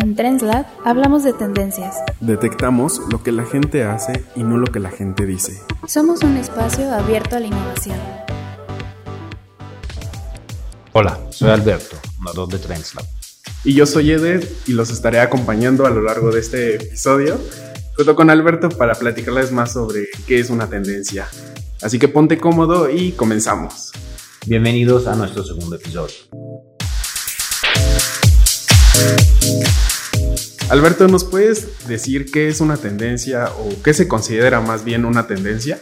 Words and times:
En 0.00 0.16
TrendsLab 0.16 0.64
hablamos 0.82 1.24
de 1.24 1.34
tendencias. 1.34 1.94
Detectamos 2.20 3.02
lo 3.12 3.22
que 3.22 3.32
la 3.32 3.44
gente 3.44 3.84
hace 3.84 4.24
y 4.34 4.42
no 4.42 4.56
lo 4.56 4.66
que 4.66 4.80
la 4.80 4.90
gente 4.90 5.26
dice. 5.26 5.60
Somos 5.86 6.22
un 6.22 6.38
espacio 6.38 6.90
abierto 6.90 7.36
a 7.36 7.40
la 7.40 7.46
innovación. 7.48 7.98
Hola, 10.92 11.20
soy 11.28 11.50
Alberto, 11.50 11.96
fundador 12.16 12.48
de 12.48 12.58
TrendsLab. 12.58 13.04
Y 13.62 13.74
yo 13.74 13.84
soy 13.84 14.12
Eder 14.12 14.48
y 14.66 14.72
los 14.72 14.90
estaré 14.90 15.20
acompañando 15.20 15.84
a 15.84 15.90
lo 15.90 16.00
largo 16.00 16.30
de 16.30 16.40
este 16.40 16.76
episodio 16.76 17.38
junto 17.94 18.16
con 18.16 18.30
Alberto 18.30 18.70
para 18.70 18.94
platicarles 18.94 19.52
más 19.52 19.74
sobre 19.74 20.08
qué 20.26 20.40
es 20.40 20.48
una 20.48 20.66
tendencia. 20.66 21.28
Así 21.82 21.98
que 21.98 22.08
ponte 22.08 22.38
cómodo 22.38 22.88
y 22.88 23.12
comenzamos. 23.12 23.92
Bienvenidos 24.46 25.06
a 25.06 25.14
nuestro 25.14 25.44
segundo 25.44 25.76
episodio. 25.76 26.14
Alberto, 30.70 31.08
¿nos 31.08 31.24
puedes 31.24 31.88
decir 31.88 32.30
qué 32.30 32.46
es 32.46 32.60
una 32.60 32.76
tendencia 32.76 33.50
o 33.58 33.82
qué 33.82 33.92
se 33.92 34.06
considera 34.06 34.60
más 34.60 34.84
bien 34.84 35.04
una 35.04 35.26
tendencia? 35.26 35.80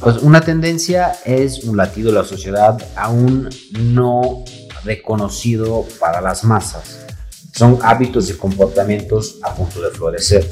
Pues 0.00 0.22
una 0.22 0.40
tendencia 0.40 1.12
es 1.26 1.64
un 1.64 1.76
latido 1.76 2.08
de 2.08 2.14
la 2.14 2.24
sociedad 2.24 2.82
aún 2.96 3.50
no 3.78 4.42
reconocido 4.84 5.86
para 6.00 6.22
las 6.22 6.44
masas. 6.44 7.04
Son 7.54 7.78
hábitos 7.82 8.30
y 8.30 8.32
comportamientos 8.32 9.38
a 9.42 9.54
punto 9.54 9.82
de 9.82 9.90
florecer. 9.90 10.48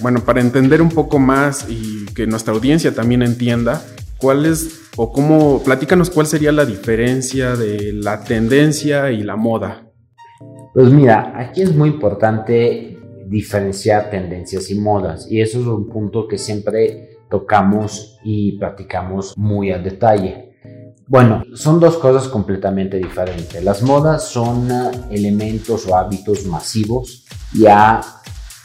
Bueno, 0.00 0.24
para 0.24 0.40
entender 0.40 0.80
un 0.80 0.88
poco 0.88 1.18
más 1.18 1.66
y 1.68 2.06
que 2.14 2.26
nuestra 2.26 2.54
audiencia 2.54 2.94
también 2.94 3.22
entienda, 3.22 3.84
¿cuál 4.16 4.46
es 4.46 4.80
o 4.96 5.12
cómo, 5.12 5.62
platícanos 5.62 6.08
cuál 6.08 6.26
sería 6.26 6.50
la 6.50 6.64
diferencia 6.64 7.56
de 7.56 7.92
la 7.92 8.24
tendencia 8.24 9.10
y 9.10 9.22
la 9.22 9.36
moda? 9.36 9.84
Pues 10.74 10.90
mira, 10.90 11.32
aquí 11.36 11.62
es 11.62 11.72
muy 11.72 11.88
importante 11.88 12.98
diferenciar 13.28 14.10
tendencias 14.10 14.72
y 14.72 14.74
modas 14.74 15.30
y 15.30 15.40
eso 15.40 15.60
es 15.60 15.66
un 15.66 15.88
punto 15.88 16.26
que 16.26 16.36
siempre 16.36 17.20
tocamos 17.30 18.18
y 18.24 18.58
practicamos 18.58 19.34
muy 19.36 19.70
al 19.70 19.84
detalle. 19.84 20.52
Bueno, 21.06 21.44
son 21.54 21.78
dos 21.78 21.96
cosas 21.98 22.26
completamente 22.26 22.96
diferentes. 22.96 23.62
Las 23.62 23.82
modas 23.82 24.24
son 24.24 24.68
elementos 25.12 25.86
o 25.86 25.94
hábitos 25.94 26.44
masivos 26.44 27.24
ya 27.52 28.00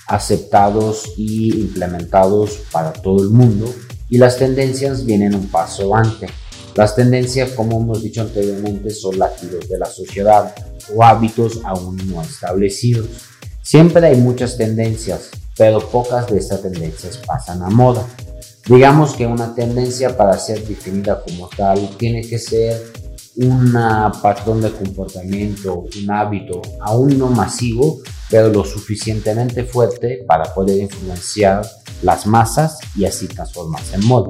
aceptados 0.07 1.13
y 1.15 1.61
implementados 1.61 2.63
para 2.71 2.91
todo 2.91 3.21
el 3.21 3.29
mundo 3.29 3.67
y 4.09 4.17
las 4.17 4.39
tendencias 4.39 5.05
vienen 5.05 5.35
un 5.35 5.47
paso 5.47 5.95
antes. 5.95 6.31
Las 6.79 6.95
tendencias, 6.95 7.49
como 7.49 7.81
hemos 7.81 8.01
dicho 8.01 8.21
anteriormente, 8.21 8.89
son 8.91 9.19
latidos 9.19 9.67
de 9.67 9.77
la 9.77 9.85
sociedad 9.87 10.55
o 10.95 11.03
hábitos 11.03 11.59
aún 11.65 11.97
no 12.07 12.21
establecidos. 12.21 13.05
Siempre 13.61 14.07
hay 14.07 14.15
muchas 14.15 14.55
tendencias, 14.55 15.29
pero 15.57 15.81
pocas 15.89 16.27
de 16.27 16.37
estas 16.37 16.61
tendencias 16.61 17.17
pasan 17.17 17.63
a 17.63 17.69
moda. 17.69 18.07
Digamos 18.65 19.13
que 19.13 19.27
una 19.27 19.53
tendencia 19.53 20.15
para 20.15 20.39
ser 20.39 20.65
definida 20.65 21.21
como 21.21 21.49
tal 21.49 21.97
tiene 21.97 22.21
que 22.21 22.39
ser 22.39 22.81
un 23.35 23.73
patrón 24.21 24.61
de 24.61 24.71
comportamiento, 24.71 25.83
un 26.01 26.11
hábito 26.11 26.61
aún 26.79 27.19
no 27.19 27.27
masivo, 27.27 27.99
pero 28.29 28.47
lo 28.47 28.63
suficientemente 28.63 29.65
fuerte 29.65 30.23
para 30.25 30.53
poder 30.53 30.77
influenciar 30.77 31.61
las 32.03 32.25
masas 32.25 32.77
y 32.95 33.03
así 33.03 33.27
transformarse 33.27 33.95
en 33.95 34.05
moda. 34.05 34.29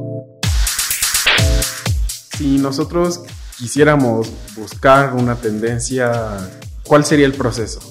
Si 2.39 2.57
nosotros 2.57 3.19
quisiéramos 3.57 4.31
buscar 4.55 5.13
una 5.13 5.35
tendencia, 5.35 6.37
¿cuál 6.87 7.03
sería 7.03 7.25
el 7.25 7.33
proceso? 7.33 7.81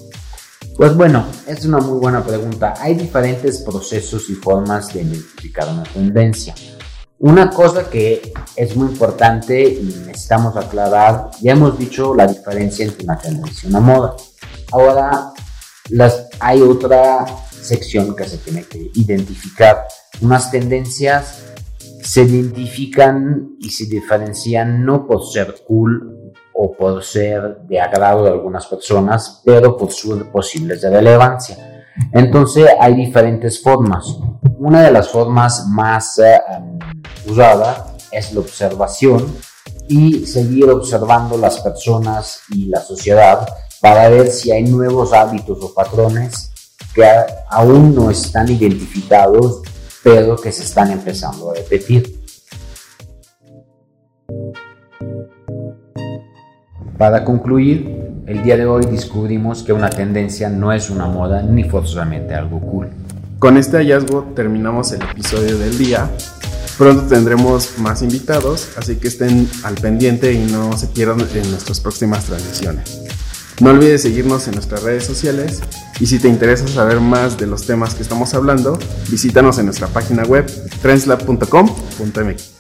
Pues 0.75 0.97
bueno, 0.97 1.27
es 1.47 1.67
una 1.67 1.81
muy 1.81 1.99
buena 1.99 2.25
pregunta. 2.25 2.73
Hay 2.81 2.95
diferentes 2.95 3.59
procesos 3.59 4.31
y 4.31 4.35
formas 4.37 4.95
de 4.95 5.03
identificar 5.03 5.69
una 5.69 5.83
tendencia. 5.83 6.55
Una 7.19 7.51
cosa 7.51 7.91
que 7.91 8.33
es 8.57 8.75
muy 8.75 8.89
importante 8.89 9.69
y 9.69 10.03
necesitamos 10.07 10.57
aclarar, 10.57 11.29
ya 11.43 11.53
hemos 11.53 11.79
dicho 11.79 12.15
la 12.15 12.27
diferencia 12.27 12.87
entre 12.87 13.05
una 13.05 13.19
tendencia 13.19 13.67
y 13.67 13.69
una 13.69 13.81
moda. 13.81 14.17
Ahora 14.73 15.35
las, 15.91 16.25
hay 16.41 16.63
otra 16.63 17.27
sección 17.61 18.17
que 18.17 18.27
se 18.27 18.39
tiene 18.39 18.63
que 18.63 18.91
identificar. 18.95 19.87
Unas 20.23 20.51
tendencias 20.51 21.43
se 22.09 22.23
identifican 22.23 23.57
y 23.61 23.69
se 23.69 23.85
diferencian 23.85 24.83
no 24.83 25.07
por 25.07 25.27
ser 25.27 25.57
cool 25.67 26.33
o 26.55 26.73
por 26.73 27.05
ser 27.05 27.59
de 27.69 27.79
agrado 27.79 28.25
de 28.25 28.31
algunas 28.31 28.67
personas, 28.67 29.43
pero 29.45 29.77
por 29.77 29.93
sus 29.93 30.25
posibles 30.25 30.81
de 30.81 30.89
relevancia. 30.89 31.85
Entonces 32.15 32.67
hay 32.81 32.95
diferentes 32.95 33.63
formas. 33.63 34.07
Una 34.57 34.85
de 34.85 34.91
las 34.91 35.11
formas 35.11 35.67
más 35.69 36.19
eh, 36.19 36.41
usada 37.27 37.95
es 38.11 38.33
la 38.33 38.41
observación 38.41 39.27
y 39.87 40.25
seguir 40.25 40.71
observando 40.71 41.37
las 41.37 41.61
personas 41.61 42.41
y 42.49 42.69
la 42.69 42.81
sociedad 42.81 43.47
para 43.83 44.09
ver 44.09 44.29
si 44.29 44.51
hay 44.51 44.65
nuevos 44.65 45.13
hábitos 45.13 45.59
o 45.63 45.75
patrones 45.75 46.53
que 46.95 47.05
aún 47.51 47.95
no 47.95 48.11
están 48.11 48.49
identificados 48.49 49.61
pero 50.03 50.37
que 50.37 50.53
se 50.53 50.63
están 50.63 50.91
empezando 50.91 51.51
a 51.51 51.55
repetir. 51.55 52.19
Para 56.99 57.25
concluir, 57.25 58.09
el 58.27 58.43
día 58.43 58.57
de 58.57 58.67
hoy 58.67 58.85
descubrimos 58.85 59.63
que 59.63 59.73
una 59.73 59.89
tendencia 59.89 60.49
no 60.49 60.73
es 60.73 60.91
una 60.91 61.07
moda 61.07 61.43
ni 61.43 61.65
forzosamente 61.65 62.35
algo 62.35 62.61
cool. 62.61 62.91
Con 63.39 63.57
este 63.57 63.77
hallazgo 63.77 64.33
terminamos 64.35 64.93
el 64.93 65.03
episodio 65.03 65.57
del 65.57 65.79
día. 65.79 66.11
Pronto 66.77 67.05
tendremos 67.05 67.79
más 67.79 68.03
invitados, 68.03 68.71
así 68.77 68.97
que 68.97 69.09
estén 69.09 69.49
al 69.63 69.77
pendiente 69.77 70.33
y 70.33 70.39
no 70.51 70.77
se 70.77 70.89
pierdan 70.89 71.21
en 71.35 71.51
nuestras 71.51 71.81
próximas 71.81 72.25
transmisiones. 72.25 73.08
No 73.61 73.71
olvides 73.71 74.03
seguirnos 74.03 74.47
en 74.47 74.55
nuestras 74.55 74.83
redes 74.83 75.05
sociales 75.05 75.61
y 75.99 76.07
si 76.07 76.19
te 76.19 76.29
interesa 76.29 76.69
saber 76.69 77.01
más 77.01 77.39
de 77.39 77.47
los 77.47 77.67
temas 77.67 77.95
que 77.95 78.03
estamos 78.03 78.35
hablando, 78.35 78.79
visítanos 79.11 79.59
en 79.59 79.67
nuestra 79.67 79.89
página 79.89 80.23
web 80.23 80.47
translab.com.mx. 80.81 82.58